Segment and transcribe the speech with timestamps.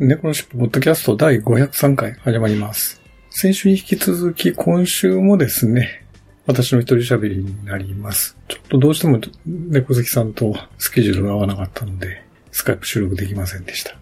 [0.00, 3.00] 猫のしっぽポッドキャスト第503回始まります。
[3.30, 6.04] 先週に引き続き今週もですね、
[6.46, 8.36] 私の一人喋りになります。
[8.48, 13.96] ちょっとどうしても猫好きさんとスケジュールが合わなかったので、スカイプ収録できませんでした。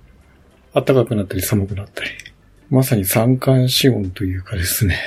[0.73, 2.11] 暖かくなったり寒くなったり。
[2.71, 4.99] まさに三寒四温というかですね。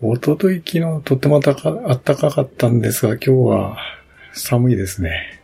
[0.00, 3.78] おととい昨日とても暖か暖かかったんですが、今日は
[4.32, 5.42] 寒いですね。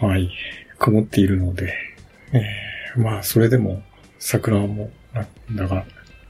[0.00, 0.32] はい。
[0.78, 1.74] 曇っているので。
[2.32, 3.82] えーまあ、それでも
[4.18, 4.90] 桜も、
[5.52, 5.84] だが、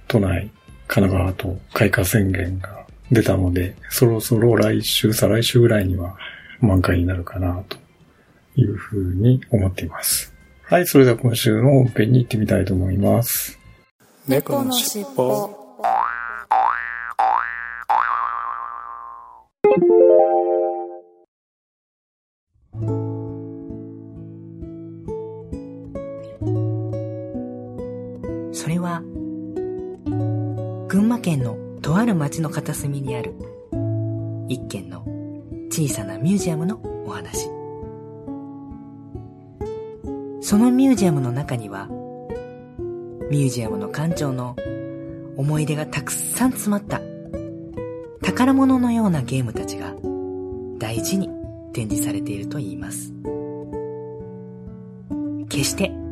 [0.08, 0.50] 都内、
[0.86, 6.16] 神奈川と開花宣言が出たので、そろそろ来週、再来週ぐらいには
[6.60, 7.76] 満開になるかな、と
[8.56, 10.32] いうふうに思っています。
[10.62, 13.58] はい、それでは今週の本編に行ってみたいと思います。
[14.26, 15.50] 猫のしっぽ
[28.56, 29.02] それは、
[30.88, 33.34] 群馬県のとある町の片隅にある、
[34.48, 35.04] 一軒の
[35.68, 37.50] 小さなミュージアムのお話。
[40.40, 41.88] そのミュージアムの中には、
[43.30, 44.56] ミュージアムの館長の
[45.36, 47.02] 思い出がたくさん詰まった、
[48.22, 49.94] 宝物のようなゲームたちが
[50.78, 51.28] 大事に
[51.74, 53.12] 展示されていると言います。
[55.50, 56.05] 決して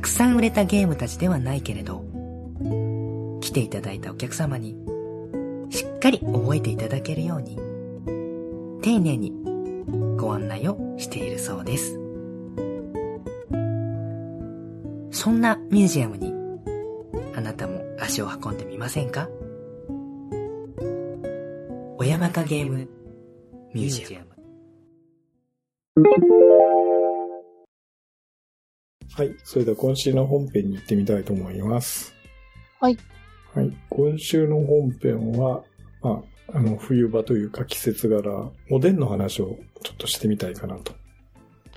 [0.00, 2.04] くさん売れたゲームたちではないけれど、
[3.40, 4.76] 来ていただいたお客様に
[5.70, 7.56] しっかり覚えていただけるように、
[8.82, 9.32] 丁寧に
[10.16, 11.98] ご案内をしているそうです。
[15.12, 16.32] そんなミュージアムに、
[17.36, 19.28] あなたも足を運んでみませんか？
[21.98, 22.88] 小山かゲーム
[23.74, 24.26] ミュージアム。
[29.20, 29.36] はい。
[29.44, 32.14] それでは今週の本編に行ってみたいと思います。
[32.80, 32.96] はい。
[33.54, 33.70] はい。
[33.90, 35.62] 今週の本編は、
[36.00, 40.94] まあ、あの、冬場というか季節柄、おでんの話をちょっとしてみたいかなと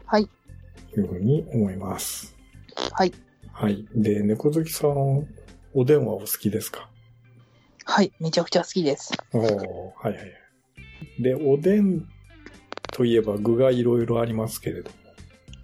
[0.06, 2.34] はいいうふうに思います。
[2.94, 3.12] はい
[3.52, 3.86] はい。
[3.94, 5.28] で、猫好きさん、
[5.74, 6.88] おでんはお好きですか？
[7.84, 11.22] はいめちゃくちゃ好きですおーはいはいはい。
[11.22, 12.08] で、おでん
[12.94, 14.96] といえば具がいろいろありますけれども、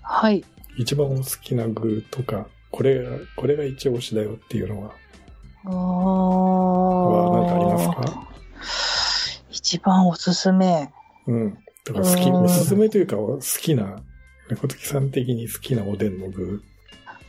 [0.01, 0.43] はい
[0.77, 4.91] 一番お好きな具とか、これが、これが一押しだよっていうのは、
[5.65, 8.29] あは何かありますーか？
[9.51, 10.89] 一番おすすめ
[11.27, 11.57] うん。
[11.85, 13.97] だから好き、うんおすすめというか、好きな、
[14.49, 16.63] 猫好きさん的に好きなおでんの具。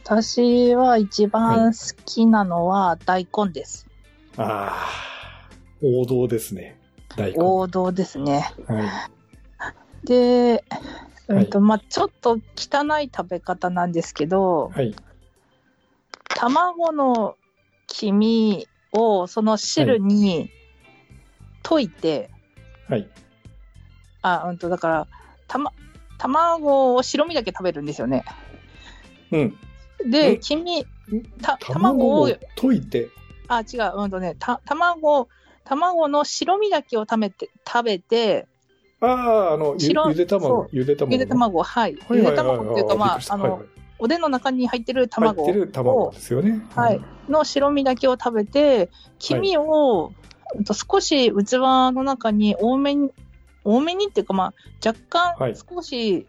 [0.05, 3.87] 私は一番好きなのは大根です、
[4.37, 5.49] ああ、
[5.83, 6.77] 王道ですね。
[7.17, 7.39] 大根。
[7.39, 9.09] 王道ですねは
[10.05, 10.65] で、
[11.31, 14.79] うんとはまあ、ちょっと汚い食べ方なんですけどい。
[14.79, 14.95] はい。
[16.35, 17.37] 卵の
[17.87, 20.51] 黄身をその汁に
[21.63, 22.31] 溶いて、
[22.89, 23.09] はい。
[24.23, 25.07] あ、うんと、だから、
[25.47, 25.73] たま、
[26.19, 28.25] 卵を白身だけ食べるんですよね。
[29.31, 29.59] うん。
[30.11, 30.37] で、え？
[30.39, 30.87] 黄身、
[31.41, 33.09] た卵を、溶いて、
[33.49, 35.29] あ、違う、うんとね、た、卵、
[35.65, 38.49] 卵の白身だけを食べて、食べて、
[39.01, 41.13] ああ、あの、ゆ白ゆで卵ゆで卵。
[41.13, 41.97] ゆで卵、はい。
[42.11, 42.33] ゆで。
[42.33, 43.63] 卵っていうか、まああの
[43.99, 46.67] おでんの中に入ってる卵入ってる卵ですよね。
[46.75, 47.01] はい。
[47.29, 50.13] の白身だけを食べて、黄身を、
[50.73, 53.11] 少し器の中に多めに、
[53.65, 56.27] 多めにっていうか、まあ、若はい干少し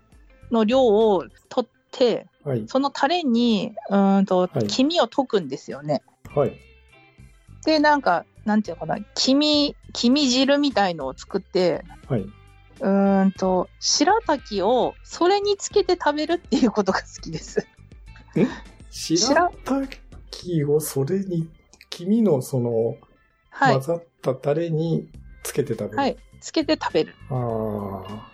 [0.51, 2.65] の量を取って、はい。
[2.67, 6.03] そのタレに、うーんとはい、黄身を溶くんですよね。
[6.35, 6.53] はい。
[7.65, 12.25] で、なんか、なんていうのかな、黄身、黄身汁みたいのを作って、はい。
[12.81, 17.66] うーんと、白滝をそれにつけて食べるっていうことが好きです。
[18.89, 19.51] 白？
[19.66, 21.48] 滝をそれに、
[21.89, 22.98] 黄身のその、
[23.50, 23.81] はい混。
[23.81, 25.10] ざったタレに
[25.44, 25.98] つけて食べる。
[25.98, 26.18] はい。
[26.39, 27.16] つけて食べる。
[27.30, 28.31] ああ。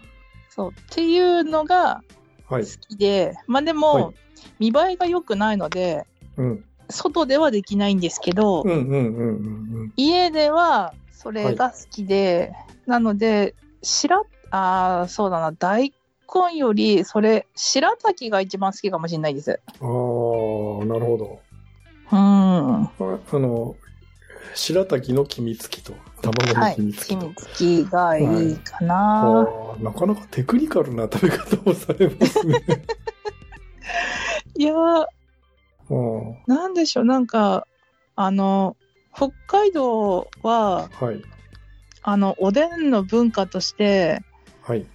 [0.50, 0.72] そう。
[0.72, 2.02] っていうのが
[2.50, 2.64] はい。
[2.64, 4.16] 好きで、まあでも、はい
[4.60, 6.06] 見栄えが良くないので、
[6.38, 6.64] うん。
[6.90, 8.64] 外ではできないんですけど、
[9.98, 12.54] 家ではそれが好きで、
[12.86, 15.94] なので、白、ああ、そうだな、大
[16.34, 19.60] 根より、それ、白滝が一番好きかもしれないです。
[19.82, 19.88] うん。
[20.80, 21.42] ああ、なるほど。
[22.12, 23.76] うーあの、
[24.56, 26.76] 白滝の黄身付きと卵のはい。
[26.76, 27.28] 黄身付きと。
[27.28, 29.22] 君付きがいいかな。
[29.22, 32.56] あーなかなかテクニカルな食べ方をされますね。
[34.58, 35.06] いやー、
[35.90, 37.68] うんなんでしょう、なんか、
[38.16, 38.78] あの、
[39.14, 41.22] 北海道は、はい。
[42.02, 44.22] あの、おでんの文化として、
[44.68, 44.86] はい。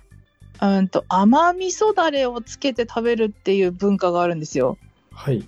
[0.61, 4.77] うんと、甘味噌だれをつけて食べるっていう文化があるんですよ。
[5.11, 5.47] はい。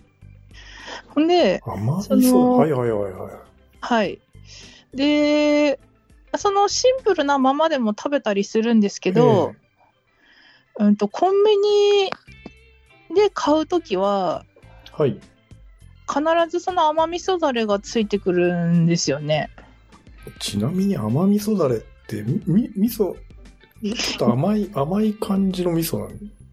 [1.08, 2.58] ほんで、甘味噌？
[2.58, 3.32] はいはいはいはい。
[3.80, 4.20] はい。
[4.94, 5.78] で、
[6.36, 9.54] そのシンプルなままでも食べたりするんですけど、
[10.78, 12.10] うんと、コンビニ
[13.14, 15.20] で買うときは、ええはい。
[16.08, 19.50] 必ずその甘味噌だれがついてくるんですよね。
[20.38, 23.16] ちなみに甘味噌だれって、み、味噌、
[23.92, 26.08] ちょっと甘い、甘い感じの味噌な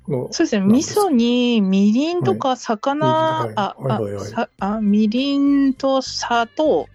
[0.08, 0.28] の？
[0.32, 0.66] そうですね。
[0.66, 6.88] 味噌にみりんとか魚、はいあ、はいはいはいあみりんと砂糖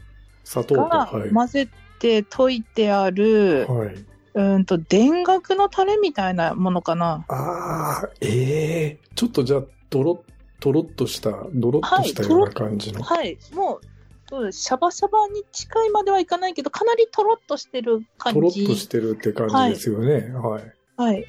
[0.44, 1.31] 砂糖と、がはい。
[1.31, 1.69] 混ぜ
[1.99, 4.05] て溶いてある、はい。
[4.35, 4.97] うんと、田
[5.27, 7.25] 楽のタレみたいなものかな。
[7.29, 13.03] ああ、ええちょっとじゃあ、ドロッ、とろっとした、ドロッとしたはいような感じの。
[13.03, 13.38] はい。
[13.55, 13.95] もう、そ
[14.40, 18.34] うですシャバシャバに近いまではいかないけど、かなりとろっとしてる感じ。
[18.34, 20.32] とろっとしてるって感じですよね。
[20.34, 20.73] はい。
[20.96, 21.25] はい。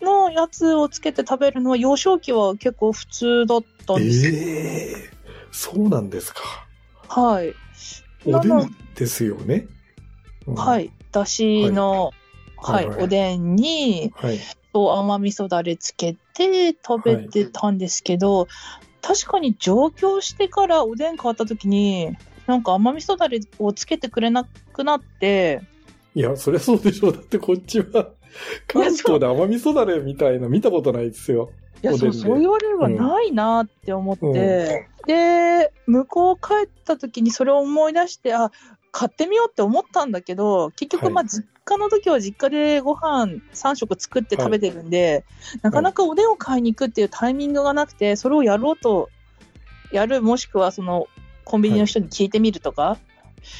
[0.00, 4.32] のやつをつけて食べるのは、幼少期は結構普通だったんですよ。
[4.34, 5.18] ええ
[5.50, 6.40] そうなんですか。
[7.08, 7.54] はい。
[8.26, 9.66] おでんですよね。
[10.46, 10.92] うんはい。
[11.12, 12.12] だしの、
[12.56, 14.38] はいい、ははいはいおでんに、はい。
[14.72, 18.46] 甘味噌だれつけて食べてたんですけど、
[19.02, 22.16] 確かに上京してからおでん変わった時に、
[22.48, 25.60] なんか甘味噌だれをつけてくれなくなって、
[26.14, 27.12] いや、そりゃそうでしょう。
[27.12, 28.08] だってこっちは、
[28.66, 31.50] 関東で甘味噌だれみたいな見たことないですよ。
[31.82, 38.50] いや、そう、そう言われればないなって思って、で、向こう帰った時にそれを思い出して、あ、
[38.92, 41.12] 買ってみようって思ったんだけど、結局、はい。
[41.12, 45.26] まあ、実家の時は実家でご飯3食作って食べてるんで、
[45.60, 49.10] なかなかおでんを買いに行くっていうタイミングがなくて、それをやろうと、
[49.92, 51.06] やる、もしくはその、
[51.48, 52.98] コンビニの人に聞いてみるとか、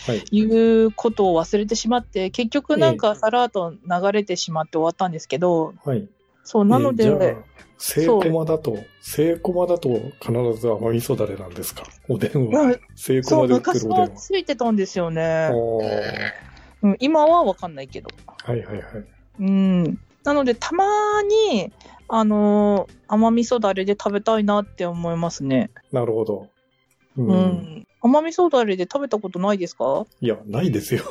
[0.07, 0.23] はい。
[0.31, 0.43] い
[0.85, 6.09] うことを忘れてしまって、結局なんかさらっと流れてしまって終わったんですけど、はい。
[6.45, 7.45] そう、なのえーじゃで、あ、
[7.79, 9.89] セイコマだと、セイコマだと
[10.21, 11.85] 必ず甘味噌だれなんですか？
[12.09, 12.77] おでんは。
[12.97, 14.11] セイコマで売って昔るおでんは。
[14.11, 15.51] はついてたんですよね。
[16.99, 18.09] 今はわかんないけど。
[18.45, 18.85] はいはいはい。
[19.41, 20.01] うん。
[20.25, 20.85] なので、たま
[21.23, 21.73] に、
[22.09, 25.71] あのー甘味噌だれで食べたいなって思いますね。
[25.93, 26.49] なるほど。
[27.19, 27.23] う。
[27.23, 27.87] うんん。
[28.01, 30.07] 甘味噌だれで食べたことないですか？
[30.21, 31.03] いや、ないですよ。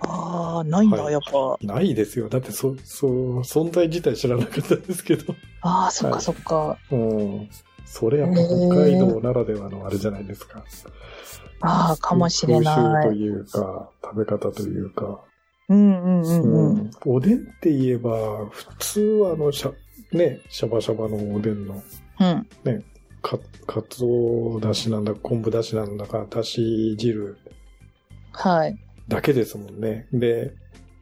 [0.00, 1.58] ああ、ないんだ、はいやっぱ。
[1.62, 2.28] ないですよ。
[2.28, 5.34] だって、そ、そう、存在自体知らなかったですけど。
[5.60, 6.78] ああ、そっかはいそっか。
[6.90, 7.48] うん。
[7.84, 10.64] それやっぱ北海道ならではのあれじゃないですか。
[11.60, 13.20] ああ、かもしれな風習とい。
[13.20, 15.20] いうか、食べ方というか。
[15.68, 16.74] うんうんうんうん。
[16.80, 19.72] うんおでんって言えば、普通はあの、しゃ、
[20.12, 21.82] ね、シャバシャバのおでんの、
[22.20, 22.46] うん。
[23.22, 27.38] か、かつおだしなんだか、昆布だしなんだか、だし汁
[28.32, 28.76] はい。
[29.08, 30.06] だけですもんね。
[30.12, 30.54] で、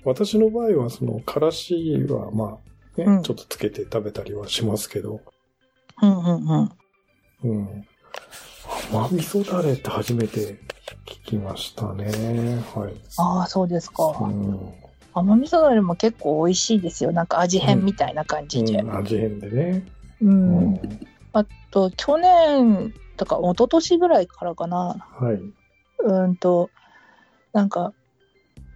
[0.04, 2.58] 私の場合は、その、からしは、ま
[2.96, 5.20] あ、ね、うんちょっとつけて食べたりはしますけど、
[6.02, 6.70] うんうんうん。
[7.42, 7.84] うん。
[8.92, 10.58] 甘味噌だれって初めて
[11.06, 12.04] 聞きましたね。
[12.74, 12.94] はい。
[13.18, 14.16] ああ、そうですか。
[14.20, 14.72] うん。
[15.12, 17.12] 甘味噌だれも結構美味しいですよ。
[17.12, 18.78] なんか味変みたいな感じで。
[18.78, 19.86] うん味変でね。
[20.20, 20.26] う。
[20.26, 20.80] うん
[21.32, 25.06] あと、去年とか、一昨年ぐらいからかな。
[25.20, 25.40] はい。
[26.02, 26.70] うんと、
[27.52, 27.92] なんか、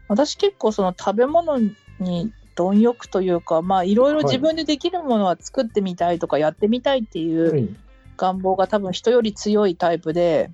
[0.09, 7.69] 私結構その食べ物に貪欲というか、まあいろいろ自分でできるものは作ってみたいとかやってみたいっていうはい。
[8.17, 10.51] 願望が多分人より強いタイプで、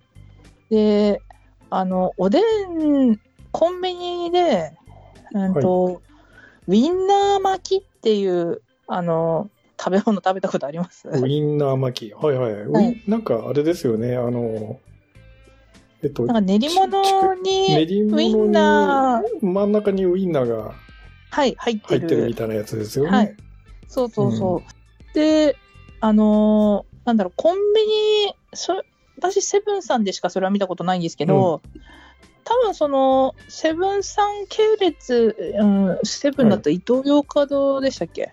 [0.71, 1.21] で、
[1.69, 3.21] あの、おでん、
[3.53, 4.73] コンビニで、
[5.33, 6.03] うんと、
[6.67, 9.51] ウィンナー巻きっていう、あの、
[9.83, 11.09] 食べ物食べたことあります？
[11.09, 12.13] ウインナー巻き。
[12.13, 12.53] はいはい。
[12.53, 14.17] ウィンなんかあれですよね。
[14.17, 14.79] あの、
[16.03, 20.75] えっと、なんか練り物に、ウィン物ナー、に真ん中にウインナーが
[21.31, 22.01] はい、入ってる。
[22.01, 23.11] 入ってるみたいなやつですよね。
[23.11, 23.37] はい
[23.89, 25.15] そうそうそう。
[25.15, 25.57] で、
[26.01, 28.83] あのーなんだろう、コンビニ、そ
[29.17, 31.61] 私、セブンさんでしかそれは見たことないんですけど、
[32.45, 38.33] 多分その、セブンさん系列、うん、セブンだと伊東洋華堂でしたっけ、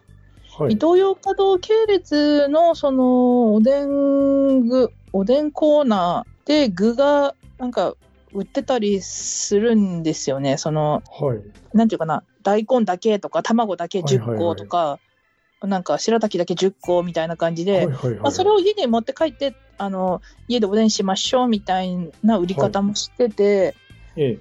[0.57, 0.73] はい。
[0.73, 7.95] 伊東洋華堂系列のその、おでん具、おでんコーナーで具が、なんか、
[8.33, 10.57] 売ってたりするんですよね。
[10.57, 11.41] その、はい。
[11.73, 14.99] なんていうかな、大根だけとか、卵だけ10個とか、
[15.61, 18.15] なんか白滝だけ10個みたいな感じで、はいはいはい。
[18.15, 23.75] まあ、それを家に持って帰ってあの、家でおでんしましょうみたいな売り方もしてて、
[24.15, 24.39] え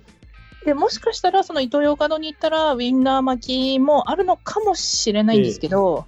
[0.67, 6.07] で、もしかしたら、そのイトーヨーカドーに行ったら、ウィンナー巻きもあるのかもしれないんですけど、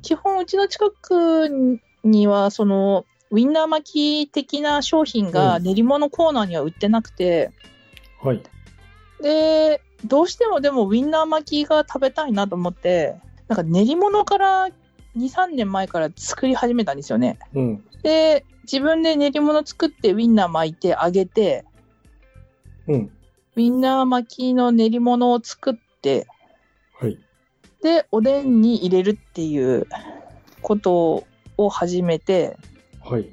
[0.00, 7.52] 基本、うちの近くには、その、ウィンナー巻き的な商品が練り物コーナーには売ってなくて、
[8.22, 8.42] はい。
[9.20, 13.14] で、どうしてもでもウィンナー巻きが食べたいなと思って、
[13.46, 14.72] なんか練り物から2、
[15.28, 17.38] 3年前から作り始めたんですよね。
[17.52, 17.84] うん。
[18.02, 21.66] で、自分で練り物作ってウィンナー巻いて揚げて、
[22.86, 23.17] うん。
[23.58, 26.28] ウィンナー巻きの練り物を作って、
[26.92, 27.18] はい。
[27.82, 29.88] で、おでんに入れるっていう
[30.62, 32.56] ことを始めて、
[33.02, 33.28] はい。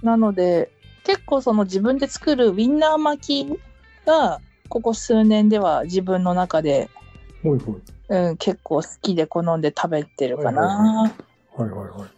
[0.00, 0.70] なので、
[1.02, 3.60] 結構その自分で作るウィンナー巻き
[4.06, 6.88] が、ここ数年では自分の中で、
[7.42, 7.82] ほいほい。
[8.10, 11.12] うん、結構好きで好んで食べてるかはいはいな。
[11.56, 12.10] はいはいはい。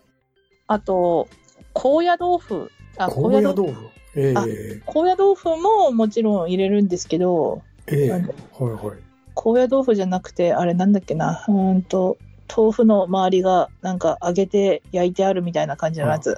[0.67, 1.27] あと、
[1.73, 2.71] 高野豆腐。
[2.99, 3.89] あ、高野豆腐。
[4.17, 4.47] ええあ
[4.87, 8.99] 高野豆腐ももちろん入れるんですけど、ええなんだはいはい。
[9.35, 12.17] 高野豆腐じゃなくて、あれなんだっけな、うーんと、
[12.57, 16.37] 豆腐の周りがなんか揚げて焼いてあるみたいな感じのやつ。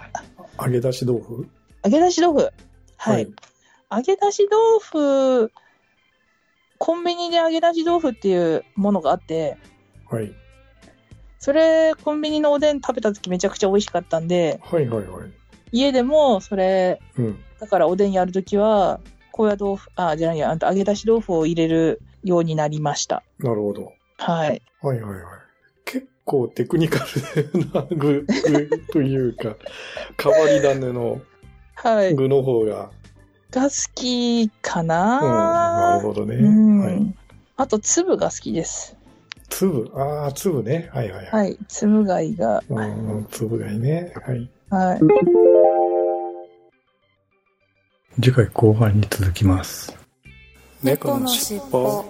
[0.58, 1.46] 揚げ出し豆腐？
[1.84, 2.52] 揚げ出し豆腐。
[2.96, 3.28] はい。。
[3.90, 5.52] 揚げ出し豆腐、
[6.78, 9.58] コンビニで揚げ出し豆腐っていうものがあって、
[10.10, 10.32] はい。
[11.38, 15.30] それ、コンビニのおでん食べた時めちゃくちゃ美味しかったんで、はいはいはい。
[15.72, 17.38] 家でもそれ、うん。
[17.60, 19.00] だからおでんやるときは、
[19.32, 23.22] 高野豆腐、あ、じゃないや、揚げ出し豆腐を入れるようになりました。
[23.38, 23.92] なるほど。
[24.18, 24.62] はい。
[24.80, 25.22] はいはいはい。
[25.84, 27.04] 結構テクニカ
[27.44, 29.56] ルな具、 具というか、
[30.22, 31.20] 変わり種の
[31.74, 32.14] はい。
[32.14, 32.90] 具の方が、
[33.50, 36.36] が好きかうん、ななるほどね。
[36.36, 37.14] うんはい。
[37.58, 38.96] あと、粒が好きです。
[39.48, 40.90] 粒、ああ、粒ね。
[40.92, 41.44] はいはいはい。
[41.44, 41.58] はい。
[41.68, 42.62] 粒貝が。
[42.68, 44.12] うん、粒がいいね。
[44.14, 44.50] はい。
[44.70, 45.00] はい。
[48.18, 49.94] 次回後半に続きます。
[50.82, 52.02] 猫のしっぽ。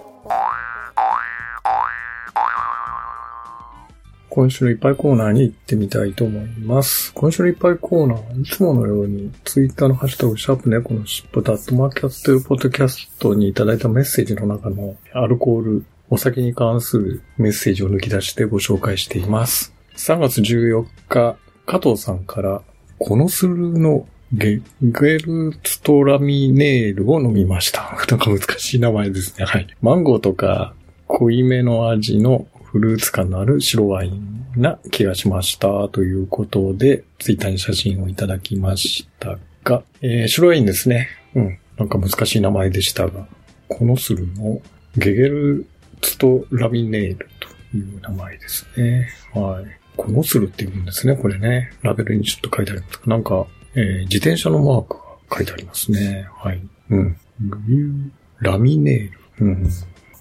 [4.29, 7.11] 今週のいっぱいコーナーに行ってみたいと思います。
[7.13, 19.73] 今週のいっぱいコーナーはいつものようにツイッターのハッシュタグシャープ猫のしっぽとアットマークやってるポッドキャストにいただいたメッセージの中のアルコール、お酒に関するメッセージを抜き出してご紹介しています。
[19.97, 21.35] 3月14日、
[21.65, 22.61] 加藤さんから、
[22.97, 27.97] このスルのゲゲルツトラミネールを飲みました。
[28.09, 29.45] なんか難しい名前ですね。
[29.45, 29.67] はい。
[29.81, 30.73] マンゴーとか
[31.07, 35.87] 濃いめの味のフルーツ感のある白ワインな気がしました。
[35.89, 41.07] ということで、ツイッターに写真をいただきましたが、えー白ワインですね。
[41.33, 41.57] うん。
[41.77, 43.27] なんか難しい名前でしたが、
[43.69, 44.61] このスルの
[44.97, 45.65] ゲゲル
[46.01, 47.29] ツトラミネール
[47.71, 49.07] という名前ですね。
[49.33, 49.65] はい。
[49.95, 51.71] このスルって言うんですね、これね。
[51.81, 53.09] ラベルにちょっと書いてあります。
[53.09, 54.97] なんか、えー自転車のマーク
[55.29, 56.27] が書いてありますね。
[56.35, 56.61] はい。
[56.89, 57.17] うん。
[57.41, 59.45] グリューラミネール。
[59.45, 59.69] うん。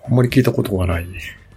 [0.06, 1.06] あんまり聞いたことがない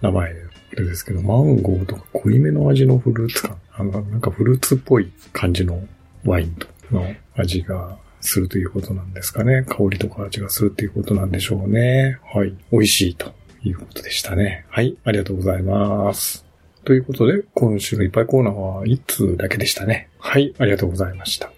[0.00, 0.34] 名前
[0.76, 3.56] ですけど、マンゴーとか濃いめの味のフルーツ感。
[3.74, 5.82] あのなんかフルーツっぽい感じの
[6.24, 6.56] ワイン
[6.90, 7.04] の
[7.36, 9.64] 味がするということなんですかね。
[9.68, 12.18] 香りとか味がするということなんでしょうね。
[12.32, 12.54] はい。
[12.72, 14.64] 美味しいということでしたね。
[14.70, 14.96] はい。
[15.04, 16.46] ありがとうございます。
[16.84, 20.08] ということで、今週のいっぱいコーナーは1通だけでしたね。
[20.18, 20.54] はい。
[20.58, 21.52] ありがとうございました。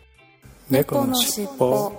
[0.71, 1.92] 猫のしっぽ。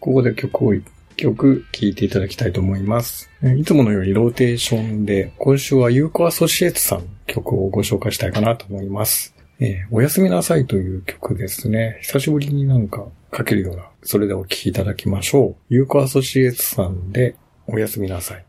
[0.00, 0.84] ここで曲を一
[1.16, 3.30] 曲聴いていただきたいと思います。
[3.58, 9.34] いつものようにローテーションで、今週はユーコアソシエーツさん曲をご紹介したいかなと思います。
[9.60, 11.98] えーおやすみなさいという曲ですね。
[12.02, 15.74] 久しぶりになんかかけるような、それでお聴きいただきましょう。
[15.74, 18.44] ユーコアソシエーツさんで、おやすみなさい。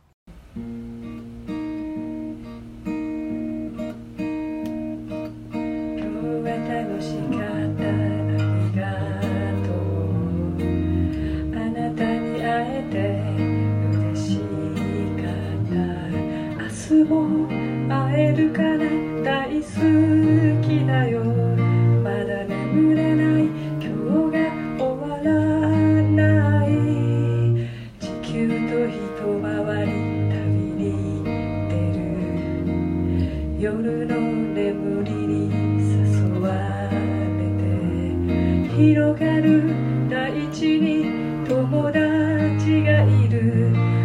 [39.42, 44.03] る大地に友達がいる。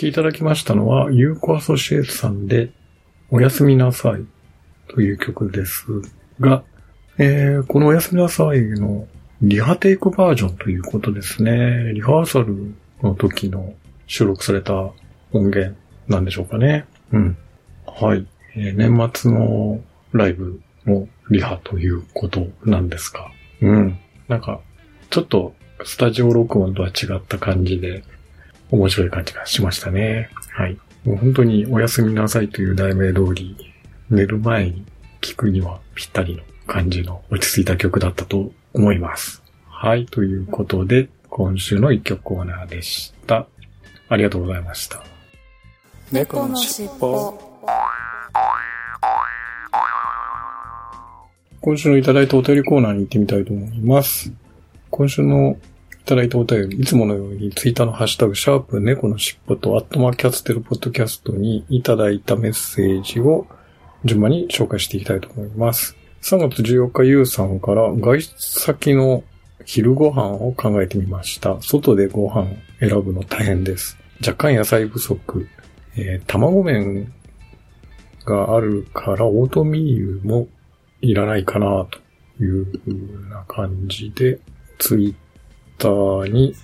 [0.00, 2.70] きいただきましたのは、ユーコアソシエイトさんで、
[3.30, 4.24] おやすみなさい
[4.88, 5.84] という曲です
[6.40, 6.64] が、
[7.18, 9.06] えー、このおやすみなさいの
[9.42, 11.92] リハテイクバージョンということですね。
[11.92, 13.74] リハーサルの時の
[14.06, 14.74] 収録された
[15.32, 15.76] 音源
[16.08, 16.86] なんでしょうかね。
[17.12, 17.36] うん。
[17.86, 18.26] はい。
[18.56, 19.80] えー年末の
[20.12, 23.30] ライブのリハということなんですが。
[23.60, 23.98] うん。
[24.28, 24.60] なんか、
[25.10, 25.54] ちょっと
[25.84, 28.02] スタジオ録音とは違った感じで、
[28.70, 30.30] 面白い感じがしましたね。
[30.52, 30.78] はい。
[31.04, 33.56] もう本当におやすみなさいという題名通り、
[34.10, 34.84] 寝る前に
[35.20, 39.42] 聴くにはぴったりの感じの落ち着いた曲だったと思います。
[39.68, 40.06] はい。
[40.06, 43.46] ということで、今週の一曲コーナーでした。
[44.08, 45.02] ありがとうございました。
[46.12, 47.50] 猫のしっぽ
[51.60, 54.32] 今週のいただいたお便りコーナーに行ってみたいと思います。
[54.90, 55.56] 今週のい
[56.10, 63.46] ただいたお便り、いつものようにツイッターのハッシュタグ、シャープ猫のしっぽとアットマーキャステルポッドキャストにいただいたメッセージを
[64.04, 65.96] 順番に紹介していきたいと思います。
[66.22, 69.22] 3月14日、ゆうさんから外出先の
[69.64, 71.62] 昼ご飯を考えてみました。
[71.62, 72.48] 外でご飯
[72.80, 73.96] 選ぶの大変です。
[74.20, 75.46] 若干野菜不足、
[75.94, 77.12] えー卵麺
[78.24, 80.48] があるからオートミールも
[81.02, 81.86] いらないかな
[82.38, 84.40] という風な感じで、
[84.80, 86.54] ツイッターに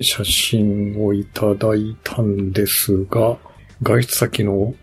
[0.00, 3.38] 写真をいただいたんですが、
[3.82, 4.74] 外出先の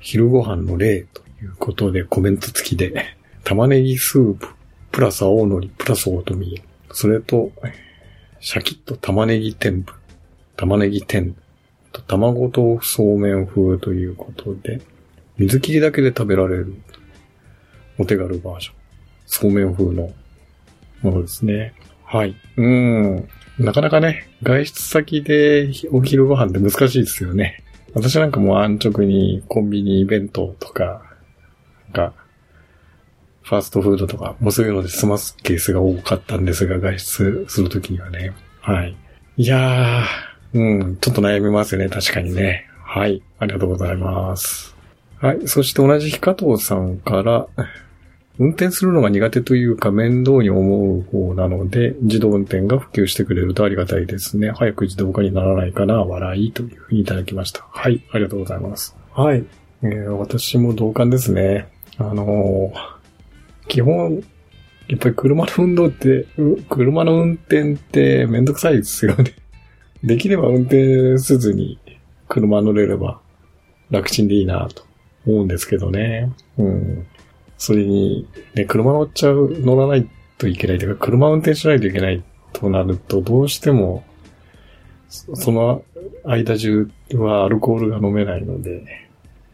[0.00, 4.46] 昼ご飯の例ということでコメント付きで、 玉ねぎスープ、
[4.90, 7.52] プラス青のり、プラスオートミール、それと、
[8.40, 9.92] シャキッと玉ねぎ天ぷ、
[10.56, 11.34] 玉ねぎ天、
[11.92, 14.80] と卵豆腐そうめん風ということで、
[15.36, 16.74] 水切りだけで食べられる
[17.98, 18.74] お手軽バージョン。
[19.26, 20.10] そうめん風の
[21.02, 21.74] ものですね。
[22.10, 22.34] はい。
[22.56, 23.28] うん。
[23.58, 27.62] なかなかね、外出先でお昼ご飯って難しいですよね。
[27.92, 31.02] 私なんかもう安直にコンビニ弁当とか、
[31.86, 32.14] なんか、
[33.42, 38.32] ファーストフードとか、もうそういうので済ますケースが多かったんですが、外出するときにはね。
[38.62, 38.96] はい。
[39.36, 42.66] いやー、うん、ちょっと悩みますよね、確かにね。
[42.82, 43.22] はい。
[43.38, 44.74] ありがとうございます。
[45.20, 45.46] はい。
[45.46, 47.48] そして同じ日加藤さんから、
[48.38, 54.52] 運転するのが苦手というか面倒に思う方なので、自動運転が普及してくれるとありがたいですね。
[54.52, 57.66] 早く自動化にならないかな、笑いというふうにいただきました。
[57.70, 58.02] はい。
[58.12, 58.96] ありがとうございます。
[59.12, 59.44] はい。
[59.82, 61.68] えー私も同感ですね。
[61.98, 62.98] あのー
[63.68, 64.22] 基本、
[64.88, 69.34] やっぱり車の運動って、う車の運転ってめんどくさいですよね。
[70.02, 71.78] できれば運転せずに
[72.28, 73.20] 車乗れれば
[73.90, 74.84] 楽ちんでいいなと
[75.26, 76.30] 思うんですけどね。
[76.56, 77.06] うん。
[77.58, 84.04] それに、ね、車乗っちゃう、乗らないといけないというか、車運転しないといけないとなると、どうしても、
[85.08, 85.82] その
[86.24, 88.82] 間中はアルコールが飲めないので、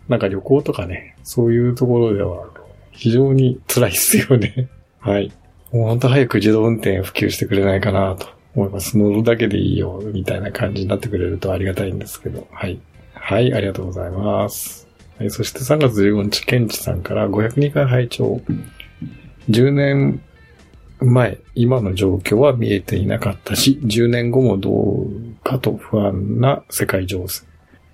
[0.08, 2.46] なんか旅行とかね、そういうところでは
[2.90, 4.68] 非常に辛いですよね。
[5.00, 5.32] はい。
[5.72, 8.98] もう本当早く自動運転普及してくれないかなと思います。
[8.98, 12.46] 乗るだけでいいよ、みたいな感じになってくれるとありがたいんですけど。
[12.50, 12.78] はい。
[13.14, 14.83] はい、ありがとうございます。
[15.18, 18.40] はい、そして3月15日、ケンチさんから502回拝聴
[19.48, 20.20] 10年
[21.00, 25.08] 前、今の状況は見えていなかったし、10年後もどう
[25.44, 27.42] かと不安な世界情勢。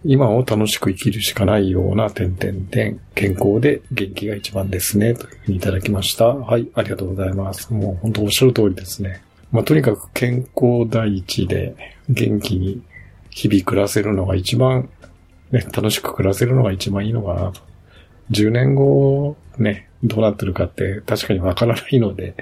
[0.03, 6.27] 今を楽しく生きるしかないような点々点、健康で元気が一番ですね、というふうにいただきました。
[6.27, 7.73] はい、ありがとうございます。
[7.75, 9.23] もう本当おっしゃる通りですね。
[9.53, 11.75] まあ、とにかく健康第一で
[12.09, 12.81] 元気に
[13.31, 14.89] 日々暮らせるのが一番、
[15.53, 17.61] ね、楽しく暮らせるのが一番いいのかなと。
[18.31, 22.35] 10年後、ね、どうなってるかって確かにわからないので、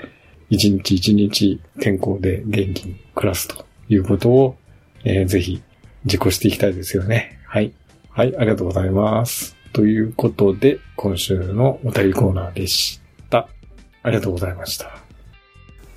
[0.51, 4.57] 一日一日健康で元気に暮らすということを、
[5.05, 5.63] えーぜひ
[6.05, 7.39] 実行していきたいですよね。
[7.47, 7.73] はい。
[8.11, 9.57] はい、ありがとうございます。
[9.73, 13.49] ということで、今週のお便りコーナーでした。
[14.03, 14.91] ありがとうございました。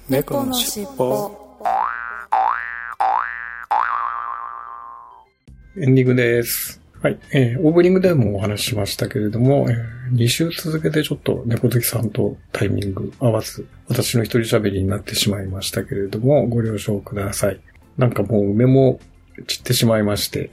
[0.09, 1.31] 猫のしっぽ
[5.77, 6.80] エンディングです。
[7.01, 7.19] はい。
[7.31, 9.75] えーオープニングでもお話ししましたけれども、え
[10.13, 17.59] 2週続けてちょっと猫好きさんとタイミング合わず、私の一人喋りになってしまいましたけれども、ご了承ください。
[17.97, 18.99] なんかもう梅も
[19.47, 20.51] 散ってしまいまして、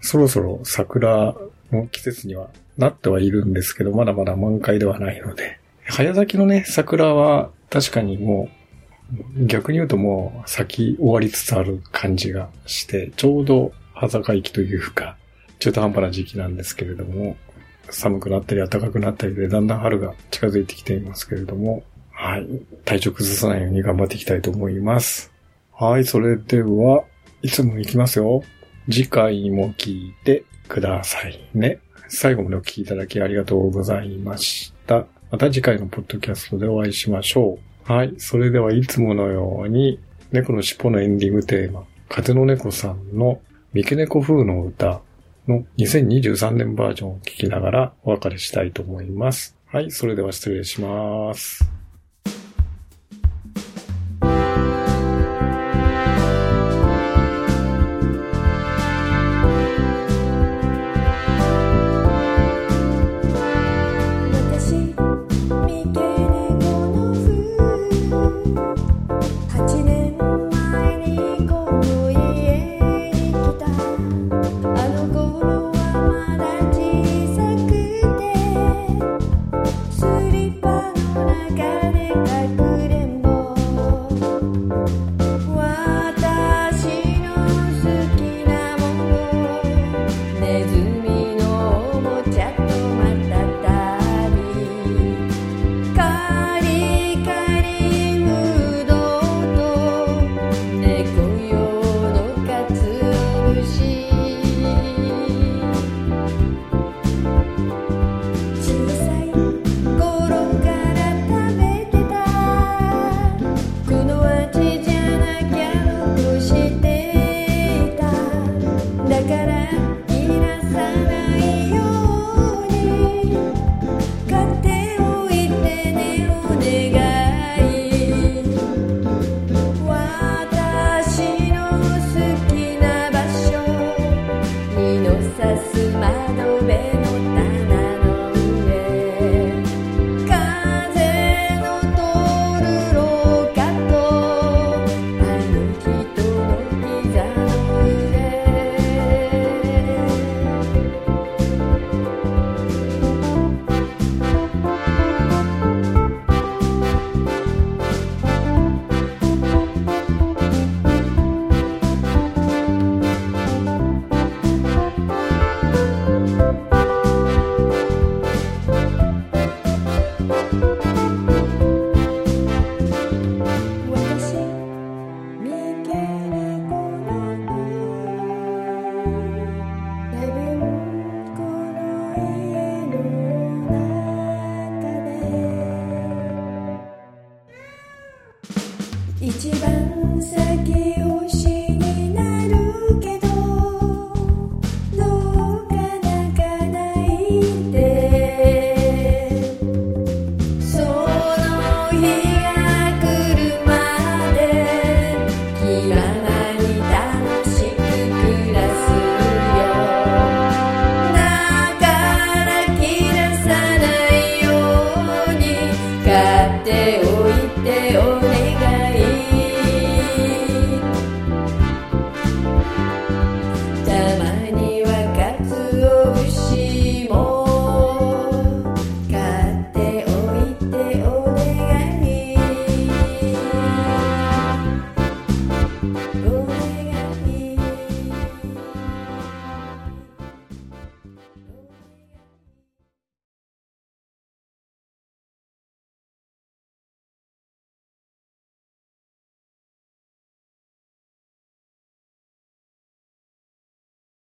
[0.00, 1.34] そろそろ桜
[1.70, 8.48] の季節にはなってはいるんですけど、まだまだ満開ではないので、早咲きのね、桜は確かにも
[9.38, 15.18] う、逆に言うともう咲き終わりつつある感じがして、ちょうど葉坂行きというか、
[15.64, 17.38] 中途半端な時期なんですけれども、
[17.88, 22.46] 寒くなったり暖かくなったりで、だんだん春が近づいてきていますけれども、はい。
[22.84, 25.32] 体調崩さないように頑張っていきたいと思います。
[25.72, 26.04] はい。
[26.04, 27.04] それでは、
[27.40, 28.42] いつも行きますよ。
[28.90, 31.78] 次回も聞いてくださいね。
[32.08, 35.06] 最後までお聞きいただきありがとうございました。
[35.30, 37.90] また次回のポッドキャストでお会いしましょう。
[37.90, 38.12] はい。
[38.18, 39.98] それではいつものように、
[40.30, 43.40] 猫の尻尾のエンディングテーマ、風の猫さんの
[43.72, 45.00] 三毛猫風の歌
[45.48, 49.56] の2023年バージョンを聞きながらお別れしたいと思います。
[49.66, 49.90] はい。
[49.90, 51.73] それでは失礼します。